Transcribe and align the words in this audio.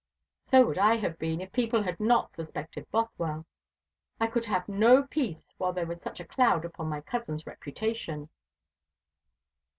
"So 0.41 0.65
would 0.65 0.79
I 0.79 0.95
have 0.97 1.19
been, 1.19 1.41
if 1.41 1.51
people 1.51 1.83
had 1.83 1.99
not 1.99 2.33
suspected 2.33 2.89
Bothwell. 2.89 3.45
I 4.19 4.25
could 4.25 4.45
have 4.45 4.67
no 4.67 5.03
peace 5.03 5.53
while 5.59 5.73
there 5.73 5.85
was 5.85 6.01
such 6.01 6.19
a 6.19 6.25
cloud 6.25 6.65
upon 6.65 6.89
my 6.89 7.01
cousin's 7.01 7.45
reputation." 7.45 8.29